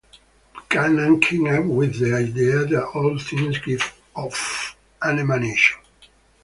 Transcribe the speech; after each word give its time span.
Buchanan 0.55 1.19
came 1.19 1.45
up 1.45 1.63
with 1.65 1.99
the 1.99 2.15
idea 2.15 2.65
that 2.65 2.83
all 2.95 3.19
things 3.19 3.59
give 3.59 3.93
off 4.15 4.75
an 5.03 5.19
emanation. 5.19 5.77